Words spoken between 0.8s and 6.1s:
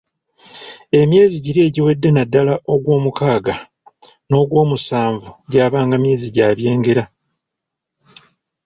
Emyezi giri egiwedde naddala ogw'omukaaga, n'ogwomusanvu gyabanga